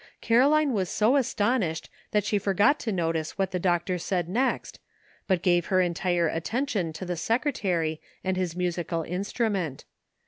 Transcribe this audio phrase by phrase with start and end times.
[0.19, 4.79] Caroline was so astonished that she forgot to notice what the doctor said next,
[5.27, 9.85] but gave her entire attention to the secretary and his musical instrument.